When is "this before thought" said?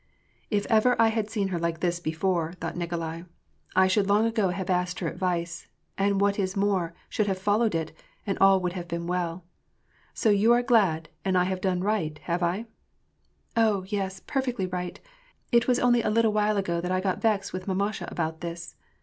1.79-2.75